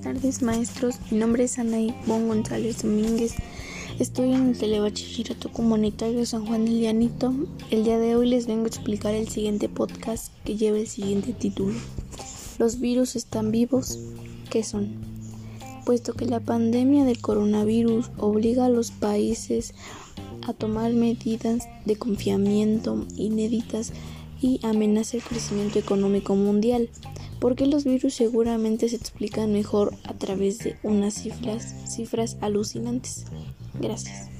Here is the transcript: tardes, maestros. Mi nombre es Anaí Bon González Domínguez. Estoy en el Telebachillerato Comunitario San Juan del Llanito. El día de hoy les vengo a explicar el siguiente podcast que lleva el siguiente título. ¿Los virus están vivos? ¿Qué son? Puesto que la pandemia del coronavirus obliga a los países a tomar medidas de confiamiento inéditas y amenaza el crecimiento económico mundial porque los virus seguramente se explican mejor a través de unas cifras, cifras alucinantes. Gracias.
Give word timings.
tardes, 0.00 0.40
maestros. 0.40 0.96
Mi 1.10 1.18
nombre 1.18 1.44
es 1.44 1.58
Anaí 1.58 1.94
Bon 2.06 2.26
González 2.26 2.82
Domínguez. 2.82 3.34
Estoy 3.98 4.32
en 4.32 4.48
el 4.48 4.58
Telebachillerato 4.58 5.52
Comunitario 5.52 6.24
San 6.24 6.46
Juan 6.46 6.64
del 6.64 6.80
Llanito. 6.80 7.34
El 7.70 7.84
día 7.84 7.98
de 7.98 8.16
hoy 8.16 8.30
les 8.30 8.46
vengo 8.46 8.64
a 8.64 8.68
explicar 8.68 9.14
el 9.14 9.28
siguiente 9.28 9.68
podcast 9.68 10.32
que 10.44 10.56
lleva 10.56 10.78
el 10.78 10.88
siguiente 10.88 11.34
título. 11.34 11.74
¿Los 12.58 12.80
virus 12.80 13.14
están 13.14 13.52
vivos? 13.52 13.98
¿Qué 14.50 14.64
son? 14.64 14.94
Puesto 15.84 16.14
que 16.14 16.24
la 16.24 16.40
pandemia 16.40 17.04
del 17.04 17.20
coronavirus 17.20 18.10
obliga 18.16 18.64
a 18.64 18.70
los 18.70 18.90
países 18.90 19.74
a 20.46 20.54
tomar 20.54 20.94
medidas 20.94 21.68
de 21.84 21.96
confiamiento 21.96 23.06
inéditas 23.16 23.92
y 24.40 24.60
amenaza 24.64 25.18
el 25.18 25.22
crecimiento 25.22 25.78
económico 25.78 26.34
mundial 26.36 26.88
porque 27.42 27.66
los 27.66 27.82
virus 27.82 28.14
seguramente 28.14 28.88
se 28.88 28.94
explican 28.94 29.52
mejor 29.52 29.92
a 30.04 30.14
través 30.14 30.60
de 30.60 30.76
unas 30.84 31.14
cifras, 31.14 31.74
cifras 31.92 32.36
alucinantes. 32.40 33.24
Gracias. 33.80 34.30